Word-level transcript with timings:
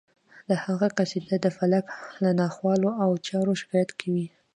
د 0.49 0.51
هغه 0.65 0.87
قصیده 0.97 1.37
د 1.41 1.47
فلک 1.57 1.85
له 2.23 2.31
ناخوالو 2.39 2.89
او 3.03 3.09
چارو 3.27 3.53
شکایت 3.61 3.89
کوي 3.99 4.25